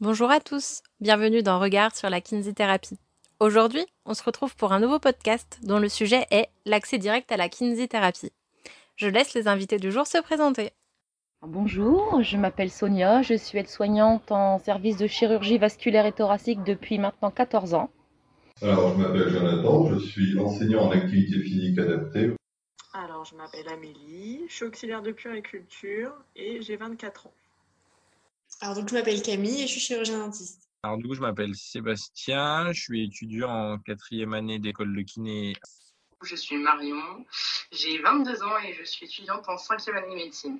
Bonjour 0.00 0.30
à 0.30 0.38
tous, 0.38 0.82
bienvenue 1.00 1.42
dans 1.42 1.58
Regard 1.58 1.96
sur 1.96 2.10
la 2.10 2.20
kinésithérapie. 2.20 2.98
Aujourd'hui, 3.40 3.84
on 4.04 4.14
se 4.14 4.22
retrouve 4.22 4.54
pour 4.54 4.72
un 4.72 4.78
nouveau 4.78 4.98
podcast 4.98 5.58
dont 5.62 5.78
le 5.78 5.88
sujet 5.88 6.26
est 6.30 6.50
l'accès 6.66 6.98
direct 6.98 7.32
à 7.32 7.36
la 7.36 7.48
kinésithérapie. 7.48 8.30
Je 8.96 9.08
laisse 9.08 9.34
les 9.34 9.48
invités 9.48 9.78
du 9.78 9.90
jour 9.90 10.06
se 10.06 10.18
présenter. 10.18 10.72
Bonjour, 11.46 12.22
je 12.22 12.38
m'appelle 12.38 12.70
Sonia, 12.70 13.20
je 13.20 13.34
suis 13.34 13.58
aide-soignante 13.58 14.32
en 14.32 14.58
service 14.58 14.96
de 14.96 15.06
chirurgie 15.06 15.58
vasculaire 15.58 16.06
et 16.06 16.12
thoracique 16.12 16.64
depuis 16.64 16.98
maintenant 16.98 17.30
14 17.30 17.74
ans. 17.74 17.90
Alors, 18.62 18.94
je 18.94 19.02
m'appelle 19.02 19.28
Jonathan, 19.28 19.92
je 19.92 19.98
suis 19.98 20.38
enseignant 20.38 20.86
en 20.86 20.90
activité 20.92 21.38
physique 21.42 21.78
adaptée. 21.78 22.30
Alors, 22.94 23.26
je 23.26 23.34
m'appelle 23.34 23.68
Amélie, 23.68 24.40
je 24.48 24.54
suis 24.54 24.64
auxiliaire 24.64 25.02
de 25.02 25.12
puériculture 25.12 26.14
et 26.34 26.62
j'ai 26.62 26.76
24 26.76 27.26
ans. 27.26 27.32
Alors, 28.62 28.76
donc, 28.76 28.88
je 28.88 28.94
m'appelle 28.94 29.20
Camille 29.20 29.64
et 29.64 29.66
je 29.66 29.72
suis 29.72 29.80
chirurgien 29.80 30.20
dentiste. 30.20 30.70
Alors, 30.82 30.96
du 30.96 31.06
coup, 31.06 31.14
je 31.14 31.20
m'appelle 31.20 31.54
Sébastien, 31.54 32.72
je 32.72 32.80
suis 32.80 33.04
étudiant 33.04 33.50
en 33.50 33.78
quatrième 33.78 34.32
année 34.32 34.58
d'école 34.58 34.96
de 34.96 35.02
kiné. 35.02 35.52
Je 36.22 36.36
suis 36.36 36.56
Marion, 36.56 37.26
j'ai 37.70 37.98
22 37.98 38.42
ans 38.44 38.58
et 38.66 38.72
je 38.72 38.84
suis 38.84 39.04
étudiante 39.04 39.46
en 39.46 39.58
cinquième 39.58 39.96
année 39.96 40.08
de 40.08 40.14
médecine. 40.14 40.58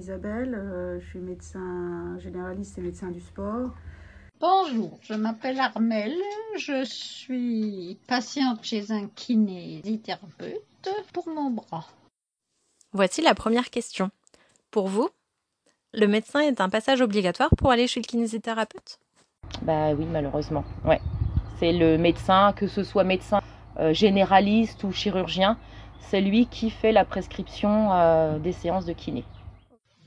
Isabelle, 0.00 0.54
euh, 0.54 1.00
je 1.00 1.08
suis 1.08 1.18
médecin 1.18 2.16
généraliste 2.20 2.78
et 2.78 2.82
médecin 2.82 3.10
du 3.10 3.20
sport. 3.20 3.70
Bonjour, 4.38 4.96
je 5.02 5.14
m'appelle 5.14 5.58
Armelle, 5.58 6.14
je 6.56 6.84
suis 6.84 7.98
patiente 8.06 8.62
chez 8.62 8.92
un 8.92 9.08
kinésithérapeute 9.08 10.88
pour 11.12 11.28
mon 11.28 11.50
bras. 11.50 11.88
Voici 12.92 13.22
la 13.22 13.34
première 13.34 13.70
question. 13.70 14.12
Pour 14.70 14.86
vous, 14.86 15.08
le 15.92 16.06
médecin 16.06 16.42
est 16.42 16.60
un 16.60 16.68
passage 16.68 17.00
obligatoire 17.00 17.50
pour 17.58 17.72
aller 17.72 17.88
chez 17.88 17.98
le 17.98 18.06
kinésithérapeute? 18.06 19.00
Bah 19.62 19.94
oui, 19.94 20.04
malheureusement. 20.04 20.64
Ouais. 20.84 21.00
C'est 21.58 21.72
le 21.72 21.98
médecin, 21.98 22.52
que 22.52 22.68
ce 22.68 22.84
soit 22.84 23.02
médecin 23.02 23.40
euh, 23.80 23.92
généraliste 23.92 24.84
ou 24.84 24.92
chirurgien, 24.92 25.58
c'est 25.98 26.20
lui 26.20 26.46
qui 26.46 26.70
fait 26.70 26.92
la 26.92 27.04
prescription 27.04 27.92
euh, 27.92 28.38
des 28.38 28.52
séances 28.52 28.84
de 28.84 28.92
kiné. 28.92 29.24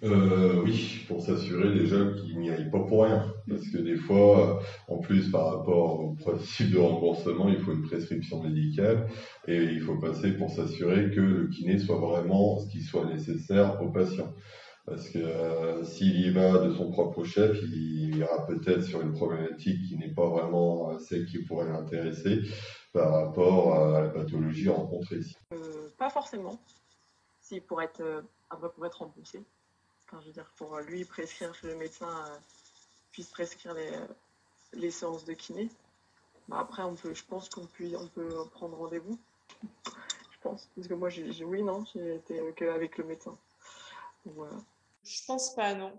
Euh, 0.03 0.61
oui, 0.63 1.05
pour 1.07 1.21
s'assurer 1.21 1.73
déjà 1.77 1.97
qu'il 2.13 2.39
n'y 2.39 2.49
aille 2.49 2.71
pas 2.71 2.80
pour 2.80 3.03
rien. 3.03 3.31
Parce 3.47 3.67
que 3.69 3.77
des 3.77 3.97
fois, 3.97 4.61
en 4.88 4.97
plus 4.97 5.30
par 5.30 5.58
rapport 5.58 5.99
au 5.99 6.13
principe 6.13 6.71
de 6.71 6.80
remboursement, 6.80 7.49
il 7.49 7.59
faut 7.59 7.73
une 7.73 7.83
prescription 7.83 8.41
médicale 8.41 9.08
et 9.47 9.58
il 9.58 9.81
faut 9.81 9.97
passer 9.97 10.31
pour 10.31 10.49
s'assurer 10.49 11.11
que 11.11 11.21
le 11.21 11.47
kiné 11.47 11.77
soit 11.77 11.99
vraiment 11.99 12.59
ce 12.59 12.67
qui 12.69 12.81
soit 12.81 13.05
nécessaire 13.05 13.81
au 13.81 13.89
patient. 13.89 14.33
Parce 14.85 15.08
que 15.09 15.19
euh, 15.19 15.83
s'il 15.83 16.19
y 16.19 16.31
va 16.31 16.58
de 16.58 16.73
son 16.73 16.89
propre 16.91 17.23
chef, 17.23 17.55
il 17.61 18.17
ira 18.17 18.47
peut-être 18.47 18.83
sur 18.83 19.02
une 19.02 19.13
problématique 19.13 19.88
qui 19.88 19.97
n'est 19.97 20.13
pas 20.13 20.27
vraiment 20.27 20.97
celle 20.97 21.27
qui 21.27 21.43
pourrait 21.43 21.69
l'intéresser 21.69 22.41
par 22.91 23.11
rapport 23.11 23.75
à 23.75 24.02
la 24.02 24.09
pathologie 24.09 24.69
rencontrée 24.69 25.17
ici. 25.17 25.38
Euh, 25.53 25.89
pas 25.97 26.09
forcément. 26.09 26.59
Si 27.39 27.59
pour 27.59 27.81
être, 27.81 28.02
euh, 28.02 28.21
pour 28.49 28.86
être 28.86 28.99
remboursé. 28.99 29.43
Enfin, 30.12 30.22
je 30.22 30.28
veux 30.28 30.34
dire, 30.34 30.52
pour 30.58 30.78
lui 30.80 31.06
prescrire 31.06 31.52
que 31.59 31.67
le 31.67 31.76
médecin 31.76 32.09
euh, 32.09 32.38
puisse 33.12 33.28
prescrire 33.28 33.73
les, 33.73 33.92
les 34.73 34.92
séances 34.92 35.23
de 35.23 35.34
kiné. 35.34 35.70
Bah, 36.50 36.58
après, 36.59 36.84
on 36.84 36.95
peut, 36.95 37.14
je 37.14 37.23
pense 37.23 37.48
qu'on 37.48 37.66
peut, 37.66 37.92
on 37.98 38.08
peut 38.08 38.45
prendre 38.52 38.78
rendez-vous. 38.78 39.17
je 39.64 40.38
pense. 40.42 40.70
Parce 40.76 40.88
que 40.88 40.94
moi, 40.94 41.09
j'ai, 41.09 41.45
oui, 41.45 41.64
non, 41.64 41.86
j'ai 41.94 42.16
été 42.16 42.54
qu'avec 42.58 42.98
le 42.98 43.06
médecin. 43.06 43.38
Voilà. 44.26 44.58
Je 45.05 45.26
pense 45.26 45.55
pas, 45.55 45.73
non. 45.73 45.98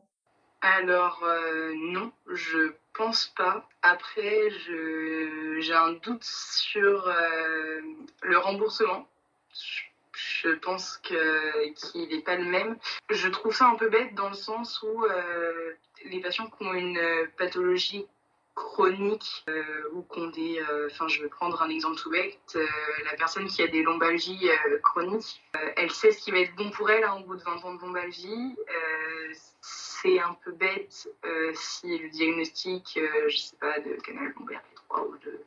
Alors 0.60 1.24
euh, 1.24 1.74
non, 1.76 2.12
je 2.28 2.72
pense 2.94 3.32
pas. 3.36 3.68
Après, 3.82 4.48
je 4.50 5.58
j'ai 5.60 5.74
un 5.74 5.94
doute 5.94 6.22
sur 6.22 7.08
euh, 7.08 7.80
le 8.22 8.38
remboursement. 8.38 9.08
Je, 9.52 9.91
je 10.12 10.50
pense 10.50 10.98
qu'il 10.98 12.08
n'est 12.08 12.22
pas 12.22 12.36
le 12.36 12.44
même. 12.44 12.76
Je 13.10 13.28
trouve 13.28 13.54
ça 13.54 13.66
un 13.66 13.76
peu 13.76 13.88
bête 13.88 14.14
dans 14.14 14.28
le 14.28 14.34
sens 14.34 14.82
où 14.82 15.04
euh, 15.04 15.72
les 16.04 16.20
patients 16.20 16.48
qui 16.50 16.64
ont 16.66 16.74
une 16.74 17.00
pathologie 17.36 18.06
chronique 18.54 19.44
euh, 19.48 19.62
ou 19.92 20.02
qui 20.02 20.18
ont 20.20 20.26
des... 20.28 20.60
euh, 20.60 20.88
Enfin, 20.90 21.08
je 21.08 21.22
vais 21.22 21.28
prendre 21.28 21.62
un 21.62 21.70
exemple 21.70 21.96
tout 21.98 22.10
bête. 22.10 22.38
euh, 22.56 22.66
la 23.10 23.16
personne 23.16 23.46
qui 23.46 23.62
a 23.62 23.66
des 23.66 23.82
lombalgies 23.82 24.50
euh, 24.50 24.78
chroniques, 24.82 25.42
euh, 25.56 25.70
elle 25.76 25.90
sait 25.90 26.12
ce 26.12 26.22
qui 26.22 26.30
va 26.30 26.38
être 26.40 26.54
bon 26.56 26.70
pour 26.70 26.90
elle 26.90 27.04
hein, 27.04 27.16
au 27.20 27.24
bout 27.24 27.36
de 27.36 27.42
20 27.42 27.64
ans 27.64 27.74
de 27.74 27.80
lombalgie. 27.80 28.56
Euh, 28.68 29.32
c'est 29.62 30.18
un 30.20 30.34
peu 30.44 30.52
bête 30.52 31.08
euh, 31.24 31.52
si 31.54 31.96
le 31.96 32.10
diagnostic, 32.10 32.98
euh, 32.98 33.28
je 33.28 33.36
sais 33.38 33.56
pas, 33.56 33.78
de 33.80 33.94
canal 34.02 34.34
lombaire 34.38 34.60
P3 34.90 35.06
ou 35.08 35.16
de 35.18 35.40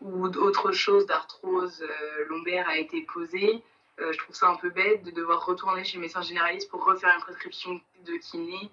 ou 0.00 0.28
d'autre 0.28 0.72
chose 0.72 1.06
d'arthrose 1.06 1.80
euh, 1.82 2.24
lombaire 2.28 2.68
a 2.68 2.76
été 2.78 3.02
posé. 3.02 3.62
Euh, 4.02 4.12
je 4.12 4.18
trouve 4.18 4.34
ça 4.34 4.48
un 4.48 4.56
peu 4.56 4.70
bête 4.70 5.04
de 5.04 5.10
devoir 5.10 5.44
retourner 5.46 5.84
chez 5.84 5.96
le 5.96 6.02
médecin 6.02 6.22
généraliste 6.22 6.68
pour 6.70 6.84
refaire 6.84 7.10
une 7.14 7.22
prescription 7.22 7.80
de 8.06 8.12
kiné 8.18 8.70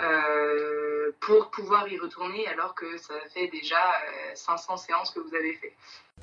euh, 0.00 1.10
pour 1.20 1.50
pouvoir 1.50 1.86
y 1.88 1.98
retourner 1.98 2.46
alors 2.48 2.74
que 2.74 2.96
ça 2.98 3.14
fait 3.34 3.48
déjà 3.48 3.76
euh, 3.76 4.32
500 4.34 4.76
séances 4.78 5.10
que 5.10 5.20
vous 5.20 5.34
avez 5.34 5.54
fait. 5.54 5.72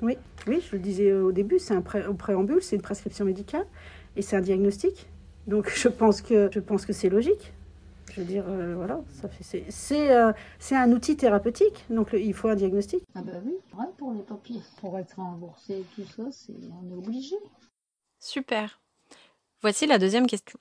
Oui, 0.02 0.16
oui, 0.46 0.60
je 0.66 0.72
le 0.76 0.78
disais 0.82 1.12
au 1.12 1.32
début, 1.32 1.58
c'est 1.58 1.74
un 1.74 1.82
pré- 1.82 2.06
au 2.06 2.14
préambule, 2.14 2.62
c'est 2.62 2.76
une 2.76 2.82
prescription 2.82 3.24
médicale 3.24 3.66
et 4.16 4.22
c'est 4.22 4.36
un 4.36 4.40
diagnostic. 4.40 5.08
Donc 5.46 5.68
je 5.74 5.88
pense 5.88 6.22
que 6.22 6.50
je 6.52 6.60
pense 6.60 6.86
que 6.86 6.92
c'est 6.92 7.08
logique. 7.08 7.52
Je 8.12 8.20
veux 8.22 8.26
dire, 8.26 8.44
euh, 8.48 8.74
voilà, 8.74 9.00
ça 9.20 9.28
fait 9.28 9.44
c'est 9.44 9.64
c'est 9.68 10.10
euh, 10.16 10.32
c'est 10.58 10.74
un 10.74 10.90
outil 10.92 11.16
thérapeutique, 11.16 11.84
donc 11.90 12.10
le- 12.12 12.20
il 12.20 12.34
faut 12.34 12.48
un 12.48 12.56
diagnostic. 12.56 13.04
Ah 13.14 13.20
bah 13.22 13.32
oui, 13.44 13.54
pour 13.98 14.12
les 14.14 14.22
papiers, 14.22 14.62
pour 14.80 14.98
être 14.98 15.14
remboursé 15.16 15.74
et 15.80 15.84
tout 15.94 16.06
ça, 16.16 16.24
c'est 16.32 16.54
on 16.82 16.90
est 16.90 16.96
obligé. 16.96 17.36
Super. 18.20 18.80
Voici 19.62 19.86
la 19.86 19.98
deuxième 19.98 20.26
question. 20.26 20.58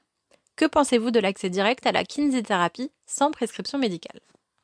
Que 0.56 0.66
pensez-vous 0.66 1.12
de 1.12 1.20
l'accès 1.20 1.50
direct 1.50 1.86
à 1.86 1.92
la 1.92 2.04
kinésithérapie 2.04 2.92
sans 3.06 3.32
prescription 3.32 3.78
médicale? 3.78 4.20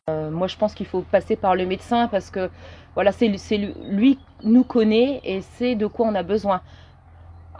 Euh, 0.10 0.32
moi, 0.32 0.48
je 0.48 0.58
pense 0.58 0.74
qu'il 0.74 0.86
faut 0.88 1.02
passer 1.02 1.36
par 1.36 1.56
le 1.56 1.66
médecin 1.66 2.08
parce 2.08 2.30
que 2.30 2.50
voilà, 2.96 3.12
c'est 3.12 3.38
c'est 3.38 3.58
lui, 3.58 4.20
nous 4.44 4.64
connaît 4.64 5.22
et 5.24 5.42
sait 5.42 5.76
de 5.76 5.88
quoi 5.88 6.08
on 6.08 6.16
a 6.16 6.24
besoin. 6.24 6.62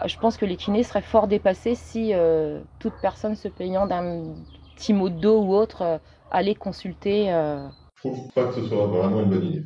Euh, 0.02 0.08
Je 0.08 0.18
pense 0.20 0.36
que 0.38 0.46
les 0.46 0.58
kinés 0.58 0.84
seraient 0.84 1.02
fort 1.02 1.28
dépassés 1.28 1.76
si 1.76 2.14
euh, 2.14 2.62
toute 2.80 2.94
personne 3.02 3.36
se 3.36 3.48
plaignant 3.48 3.86
d'un 3.88 4.34
petit 4.76 4.94
mot 4.94 5.10
de 5.10 5.20
dos 5.20 5.42
ou 5.42 5.54
autre 5.54 5.82
euh, 5.84 5.98
allait 6.32 6.56
consulter. 6.56 7.32
euh, 7.32 7.68
Je 7.98 8.10
trouve 8.10 8.32
pas 8.34 8.46
que 8.48 8.56
ce 8.56 8.68
soit 8.68 8.88
vraiment 8.88 9.22
une 9.22 9.30
bonne 9.30 9.46
idée. 9.46 9.64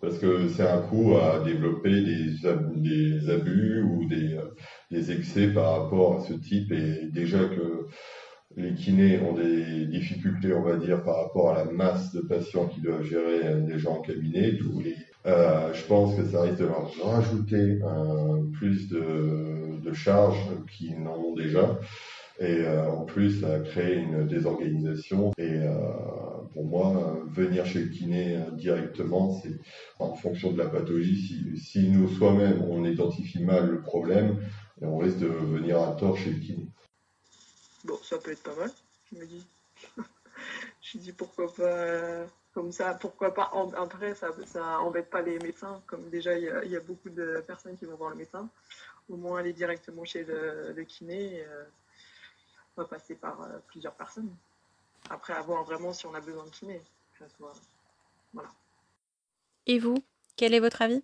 Parce 0.00 0.18
que 0.18 0.48
c'est 0.48 0.66
un 0.66 0.80
coup 0.82 1.16
à 1.16 1.40
développer 1.44 2.02
des, 2.02 2.46
ab- 2.46 2.72
des 2.82 3.30
abus 3.30 3.82
ou 3.82 4.06
des, 4.08 4.34
euh, 4.34 4.50
des 4.90 5.10
excès 5.12 5.48
par 5.48 5.82
rapport 5.82 6.18
à 6.18 6.20
ce 6.20 6.34
type. 6.34 6.70
Et 6.72 7.08
déjà 7.12 7.38
que 7.46 7.86
les 8.56 8.74
kinés 8.74 9.20
ont 9.20 9.34
des 9.34 9.86
difficultés, 9.86 10.52
on 10.54 10.62
va 10.62 10.76
dire, 10.76 11.02
par 11.04 11.16
rapport 11.24 11.50
à 11.50 11.64
la 11.64 11.70
masse 11.72 12.12
de 12.14 12.20
patients 12.22 12.66
qui 12.68 12.80
doivent 12.80 13.04
gérer 13.04 13.44
euh, 13.46 13.78
gens 13.78 13.98
en 13.98 14.02
cabinet, 14.02 14.52
d'où 14.52 14.80
les- 14.80 14.96
euh, 15.26 15.72
je 15.74 15.84
pense 15.86 16.14
que 16.16 16.24
ça 16.24 16.42
risque 16.42 16.58
de 16.60 16.66
leur 16.66 16.90
rajouter 17.02 17.78
plus 18.52 18.88
de, 18.88 19.80
de 19.82 19.92
charges 19.92 20.38
qu'ils 20.70 21.02
n'en 21.02 21.16
ont 21.16 21.34
déjà. 21.34 21.78
Et 22.38 22.64
euh, 22.64 22.90
en 22.90 23.04
plus, 23.04 23.40
ça 23.40 23.54
a 23.54 23.60
créé 23.60 23.94
une 23.94 24.26
désorganisation. 24.26 25.32
Et 25.38 25.60
euh, 25.62 25.72
pour 26.52 26.66
moi, 26.66 27.18
venir 27.28 27.64
chez 27.64 27.80
le 27.80 27.88
kiné 27.88 28.36
euh, 28.36 28.50
directement, 28.50 29.40
c'est 29.40 29.58
en 29.98 30.14
fonction 30.14 30.52
de 30.52 30.58
la 30.58 30.68
pathologie. 30.68 31.58
Si, 31.58 31.88
nous 31.88 32.08
soi-même, 32.08 32.62
on 32.62 32.84
identifie 32.84 33.42
mal 33.42 33.70
le 33.70 33.80
problème, 33.80 34.38
on 34.82 34.98
risque 34.98 35.18
de 35.18 35.26
venir 35.26 35.80
à 35.80 35.92
tort 35.92 36.18
chez 36.18 36.30
le 36.30 36.40
kiné. 36.40 36.66
Bon, 37.84 37.98
ça 38.02 38.18
peut 38.18 38.32
être 38.32 38.42
pas 38.42 38.54
mal, 38.54 38.70
je 39.10 39.18
me 39.18 39.26
dis. 39.26 39.46
je 40.82 40.98
dis 40.98 41.12
pourquoi 41.12 41.52
pas 41.54 42.26
comme 42.52 42.72
ça, 42.72 42.94
pourquoi 42.94 43.32
pas. 43.32 43.50
Après, 43.76 44.14
ça, 44.14 44.28
ça 44.46 44.80
embête 44.80 45.08
pas 45.08 45.22
les 45.22 45.38
médecins, 45.38 45.82
comme 45.86 46.08
déjà 46.10 46.38
il 46.38 46.70
y, 46.70 46.76
a, 46.76 46.80
beaucoup 46.80 47.10
de 47.10 47.42
personnes 47.46 47.76
qui 47.76 47.84
vont 47.84 47.96
voir 47.96 48.10
le 48.10 48.16
médecin. 48.16 48.48
Au 49.08 49.16
moins 49.16 49.38
aller 49.38 49.52
directement 49.52 50.04
chez 50.04 50.24
le, 50.24 50.82
kiné, 50.84 51.44
passer 52.84 53.14
par 53.14 53.40
euh, 53.42 53.58
plusieurs 53.66 53.94
personnes. 53.94 54.30
Après, 55.10 55.32
à 55.32 55.40
voir 55.42 55.64
vraiment 55.64 55.92
si 55.92 56.06
on 56.06 56.14
a 56.14 56.20
besoin 56.20 56.44
de 56.44 56.50
kiné. 56.50 56.80
Que 57.12 57.24
ça 57.24 57.28
soit- 57.36 57.52
Voilà. 58.32 58.50
Et 59.66 59.78
vous 59.78 59.96
Quel 60.36 60.52
est 60.54 60.60
votre 60.60 60.82
avis? 60.82 61.02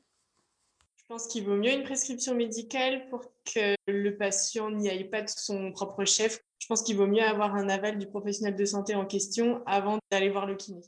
Je 0.97 1.05
pense 1.09 1.27
qu'il 1.27 1.45
vaut 1.45 1.57
mieux 1.57 1.73
une 1.73 1.83
prescription 1.85 2.35
médicale 2.35 3.09
pour 3.11 3.23
que 3.45 3.75
le 3.87 4.17
patient 4.17 4.71
n'y 4.71 4.89
aille 4.89 5.09
pas 5.11 5.23
de 5.23 5.29
son 5.29 5.73
propre 5.73 6.05
chef. 6.05 6.41
Je 6.59 6.67
pense 6.67 6.83
qu'il 6.83 6.97
vaut 6.97 7.07
mieux 7.07 7.23
avoir 7.23 7.55
un 7.55 7.69
aval 7.69 7.99
du 7.99 8.07
professionnel 8.07 8.57
de 8.57 8.65
santé 8.65 8.95
en 8.95 9.05
question 9.05 9.63
avant 9.67 9.99
d'aller 10.11 10.31
voir 10.31 10.47
le 10.47 10.55
kiné. 10.55 10.81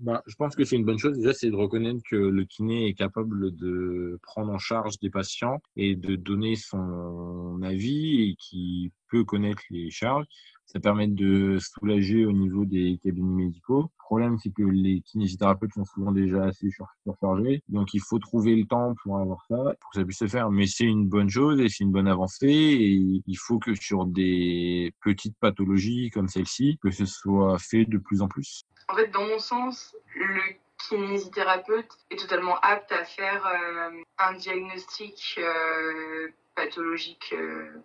bah, 0.00 0.22
je 0.26 0.34
pense 0.34 0.56
que 0.56 0.64
c'est 0.64 0.76
une 0.76 0.84
bonne 0.84 0.98
chose. 0.98 1.16
Déjà, 1.18 1.32
c'est 1.32 1.50
de 1.50 1.56
reconnaître 1.56 2.00
que 2.10 2.16
le 2.16 2.44
kiné 2.44 2.88
est 2.88 2.94
capable 2.94 3.54
de 3.54 4.18
prendre 4.22 4.50
en 4.52 4.58
charge 4.58 4.98
des 4.98 5.10
patients 5.10 5.58
et 5.76 5.94
de 5.94 6.16
donner 6.16 6.56
son 6.56 7.49
avis 7.62 8.22
et 8.22 8.36
qui 8.38 8.92
peut 9.10 9.24
connaître 9.24 9.62
les 9.70 9.90
charges. 9.90 10.26
Ça 10.66 10.78
permet 10.78 11.08
de 11.08 11.58
soulager 11.58 12.24
au 12.24 12.32
niveau 12.32 12.64
des 12.64 13.00
cabinets 13.02 13.44
médicaux. 13.44 13.82
Le 13.82 14.04
problème, 14.04 14.38
c'est 14.38 14.52
que 14.52 14.62
les 14.62 15.00
kinésithérapeutes 15.00 15.72
sont 15.74 15.84
souvent 15.84 16.12
déjà 16.12 16.44
assez 16.44 16.68
surchargés. 17.04 17.64
Donc, 17.68 17.92
il 17.92 18.00
faut 18.00 18.20
trouver 18.20 18.54
le 18.54 18.66
temps 18.66 18.94
pour 19.02 19.18
avoir 19.18 19.44
ça, 19.48 19.56
pour 19.56 19.90
que 19.90 19.98
ça 19.98 20.04
puisse 20.04 20.18
se 20.18 20.28
faire. 20.28 20.48
Mais 20.50 20.66
c'est 20.66 20.84
une 20.84 21.08
bonne 21.08 21.28
chose 21.28 21.60
et 21.60 21.68
c'est 21.68 21.82
une 21.82 21.90
bonne 21.90 22.06
avancée. 22.06 22.46
Et 22.46 23.22
il 23.26 23.36
faut 23.36 23.58
que 23.58 23.74
sur 23.74 24.06
des 24.06 24.92
petites 25.02 25.36
pathologies 25.40 26.10
comme 26.10 26.28
celle-ci, 26.28 26.78
que 26.80 26.92
ce 26.92 27.04
soit 27.04 27.58
fait 27.58 27.84
de 27.84 27.98
plus 27.98 28.22
en 28.22 28.28
plus. 28.28 28.62
En 28.88 28.94
fait, 28.94 29.08
dans 29.08 29.26
mon 29.26 29.40
sens, 29.40 29.96
le 30.14 30.40
kinésithérapeute 30.88 31.90
est 32.10 32.16
totalement 32.16 32.58
apte 32.60 32.92
à 32.92 33.04
faire 33.04 33.46
euh, 33.46 34.02
un 34.18 34.34
diagnostic 34.34 35.38
euh, 35.38 36.28
pathologique 36.70 37.32
euh, 37.32 37.82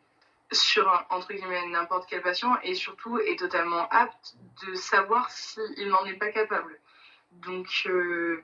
sur 0.52 1.06
entre 1.10 1.34
guillemets 1.34 1.66
n'importe 1.68 2.08
quel 2.08 2.22
patient 2.22 2.56
et 2.64 2.76
surtout 2.76 3.20
est 3.20 3.40
totalement 3.40 3.88
apte 3.90 4.36
de 4.66 4.76
savoir 4.76 5.32
s'il 5.32 5.88
n'en 5.88 6.06
est 6.06 6.14
pas 6.14 6.32
capable. 6.32 6.80
Donc 7.32 7.68
euh, 7.88 8.44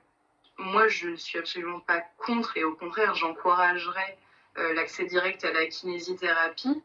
moi 0.58 0.88
je 0.88 1.16
suis 1.16 1.38
absolument 1.38 1.80
pas 1.80 2.02
contre 2.18 2.58
et 2.58 2.64
au 2.64 2.74
contraire 2.74 3.14
j'encouragerais 3.14 4.18
euh, 4.58 4.74
l'accès 4.74 5.06
direct 5.06 5.46
à 5.46 5.52
la 5.52 5.68
kinésithérapie 5.68 6.82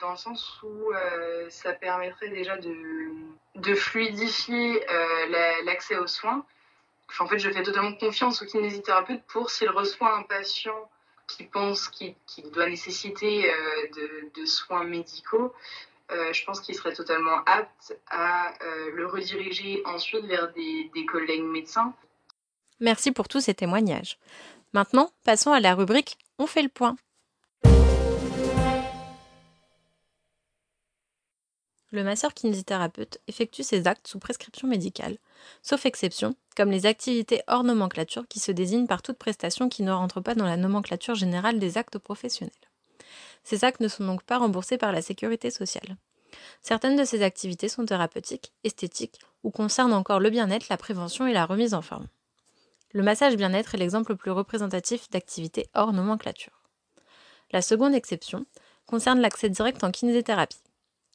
dans 0.00 0.12
le 0.12 0.16
sens 0.16 0.62
où 0.62 0.92
ça 1.50 1.74
permettrait 1.74 2.28
déjà 2.28 2.56
de, 2.56 3.74
fluidifier 3.74 4.82
l'accès 5.64 5.98
aux 5.98 6.06
soins. 6.06 6.46
En 7.18 7.26
fait 7.26 7.38
je 7.38 7.50
fais 7.50 7.62
totalement 7.62 7.94
confiance 7.94 8.40
au 8.40 8.46
kinésithérapeute 8.46 9.22
pour 9.24 9.50
s'il 9.50 9.68
reçoit 9.68 10.16
un 10.16 10.22
patient 10.22 10.88
qui 11.36 11.44
pense 11.44 11.88
qu'il 11.88 12.14
qu 12.26 12.42
doit 12.52 12.68
nécessiter 12.68 13.50
euh, 13.50 13.56
de, 14.36 14.44
soins 14.46 14.84
médicaux, 14.84 15.52
euh, 16.12 16.32
je 16.32 16.44
pense 16.44 16.60
qu'il 16.60 16.74
serait 16.74 16.92
totalement 16.92 17.42
apte 17.46 17.98
à 18.10 18.52
euh, 18.62 18.90
le 18.94 19.06
rediriger 19.06 19.82
ensuite 19.86 20.24
vers 20.26 20.52
des, 20.52 21.06
collègues 21.06 21.42
médecins. 21.42 21.94
Merci 22.80 23.12
pour 23.12 23.28
tous 23.28 23.40
ces 23.40 23.54
témoignages. 23.54 24.18
Maintenant, 24.72 25.10
passons 25.24 25.52
à 25.52 25.60
la 25.60 25.74
rubrique 25.74 26.18
On 26.38 26.46
fait 26.46 26.62
le 26.62 26.68
point. 26.68 26.96
Le 31.92 32.02
masseur 32.02 32.34
kinésithérapeute 32.34 33.20
effectue 33.28 33.62
ses 33.62 33.86
actes 33.86 34.08
sous 34.08 34.18
prescription 34.18 34.66
médicale, 34.66 35.16
sauf 35.62 35.86
exception, 35.86 36.34
comme 36.56 36.70
les 36.70 36.86
activités 36.86 37.42
hors 37.48 37.64
nomenclature 37.64 38.26
qui 38.28 38.40
se 38.40 38.52
désignent 38.52 38.86
par 38.86 39.02
toute 39.02 39.18
prestation 39.18 39.68
qui 39.68 39.82
ne 39.82 39.92
rentre 39.92 40.20
pas 40.20 40.34
dans 40.34 40.46
la 40.46 40.56
nomenclature 40.56 41.14
générale 41.14 41.58
des 41.58 41.78
actes 41.78 41.98
professionnels. 41.98 42.52
Ces 43.44 43.64
actes 43.64 43.80
ne 43.80 43.88
sont 43.88 44.04
donc 44.04 44.22
pas 44.22 44.38
remboursés 44.38 44.78
par 44.78 44.92
la 44.92 45.02
sécurité 45.02 45.50
sociale. 45.50 45.96
Certaines 46.62 46.96
de 46.96 47.04
ces 47.04 47.22
activités 47.22 47.68
sont 47.68 47.84
thérapeutiques, 47.84 48.52
esthétiques 48.64 49.20
ou 49.42 49.50
concernent 49.50 49.92
encore 49.92 50.20
le 50.20 50.30
bien-être, 50.30 50.68
la 50.70 50.76
prévention 50.76 51.26
et 51.26 51.32
la 51.32 51.46
remise 51.46 51.74
en 51.74 51.82
forme. 51.82 52.08
Le 52.92 53.02
massage 53.02 53.36
bien-être 53.36 53.74
est 53.74 53.78
l'exemple 53.78 54.12
le 54.12 54.16
plus 54.16 54.30
représentatif 54.30 55.10
d'activités 55.10 55.68
hors 55.74 55.92
nomenclature. 55.92 56.62
La 57.52 57.60
seconde 57.60 57.94
exception 57.94 58.46
concerne 58.86 59.20
l'accès 59.20 59.48
direct 59.48 59.84
en 59.84 59.90
kinésithérapie. 59.90 60.63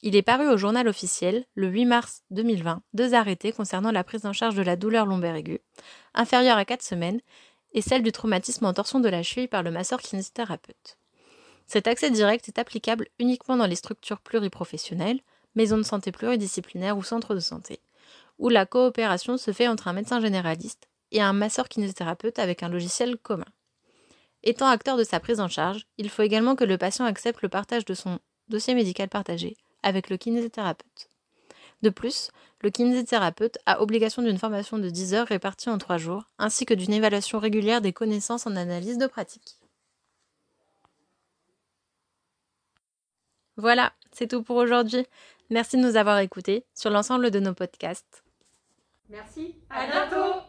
Il 0.01 0.16
est 0.16 0.22
paru 0.22 0.48
au 0.48 0.56
journal 0.56 0.88
officiel, 0.88 1.46
le 1.56 1.68
8 1.68 1.86
mars 1.86 2.24
2020, 2.31 2.81
deux 2.94 3.13
arrêtés 3.13 3.51
concernant 3.51 3.92
la 3.92 4.06
prise 4.06 4.25
en 4.25 4.31
charge 4.31 4.56
de 4.56 4.62
la 4.62 4.78
douleur 4.78 5.06
lombaire 5.06 5.36
aiguë, 5.36 5.60
inférieure 6.13 6.57
à 6.57 6.63
4 6.63 6.81
semaines, 6.81 7.19
et 7.74 7.81
celle 7.81 8.01
du 8.01 8.13
traumatisme 8.13 8.66
en 8.66 8.74
torsion 8.74 9.01
de 9.01 9.10
la 9.10 9.24
cheville 9.24 9.50
par 9.50 9.62
le 9.62 9.72
masseur 9.72 10.01
kinésithérapeute. 10.01 10.98
Cet 11.68 11.86
accès 11.86 12.12
direct 12.12 12.48
est 12.48 12.60
applicable 12.60 13.10
uniquement 13.19 13.57
dans 13.57 13.68
les 13.68 13.75
structures 13.75 14.22
pluriprofessionnelles, 14.22 15.19
maisons 15.56 15.78
de 15.78 15.84
santé 15.84 16.13
pluridisciplinaires 16.13 16.98
ou 16.98 17.04
centres 17.04 17.36
de 17.36 17.42
santé, 17.42 17.81
où 18.38 18.48
la 18.48 18.66
coopération 18.66 19.38
se 19.38 19.52
fait 19.52 19.68
entre 19.68 19.90
un 19.90 19.94
médecin 19.94 20.22
généraliste 20.22 20.88
et 21.12 21.22
un 21.22 21.34
masseur 21.34 21.68
kinésithérapeute 21.68 22.40
avec 22.40 22.63
un 22.63 22.69
logiciel 22.69 23.18
commun. 23.18 23.45
Étant 24.44 24.68
acteur 24.68 24.95
de 24.95 25.04
sa 25.04 25.19
prise 25.19 25.42
en 25.42 25.50
charge, 25.50 25.86
il 25.98 26.10
faut 26.10 26.22
également 26.22 26.56
que 26.56 26.63
le 26.63 26.78
patient 26.78 27.04
accepte 27.04 27.42
le 27.42 27.50
partage 27.50 27.84
de 27.84 27.94
son 27.94 28.19
dossier 28.48 28.74
médical 28.74 29.10
partagé 29.10 29.57
avec 29.84 30.10
le 30.10 30.18
kinésithérapeute. 30.18 31.10
De 31.81 31.90
plus, 31.90 32.31
le 32.62 32.70
kinésithérapeute 32.70 33.58
a 33.66 33.81
obligation 33.81 34.22
d'une 34.22 34.38
formation 34.38 34.78
de 34.78 34.90
10 34.90 35.14
heures 35.14 35.28
répartie 35.28 35.70
en 35.70 35.78
3 35.78 35.98
jours, 35.98 36.26
ainsi 36.38 36.66
que 36.66 36.74
d'une 36.74 36.94
évaluation 36.94 37.40
régulière 37.40 37.81
des 37.81 37.94
connaissances 37.94 38.48
en 38.48 38.56
analyse 38.56 38.98
de 38.98 39.08
pratique. 39.08 39.58
Voilà, 43.56 43.94
c'est 44.12 44.28
tout 44.28 44.44
pour 44.44 44.58
aujourd'hui. 44.58 45.06
Merci 45.50 45.78
de 45.78 45.81
nous 45.81 45.96
avoir 45.96 46.20
écoutés 46.20 46.66
sur 46.74 46.90
l'ensemble 46.90 47.31
de 47.31 47.40
nos 47.40 47.54
podcasts. 47.54 48.24
Merci, 49.10 49.56
à 49.70 49.88
bientôt 49.88 50.49